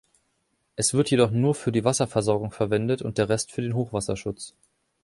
Es 0.77 0.95
wird 0.95 1.11
jedoch 1.11 1.29
nur 1.29 1.53
für 1.53 1.71
die 1.71 1.83
Wasserversorgung 1.83 2.49
verwendet 2.49 3.03
und 3.03 3.19
der 3.19 3.29
Rest 3.29 3.51
für 3.51 3.61
den 3.61 3.75
Hochwasserschutz. 3.75 4.55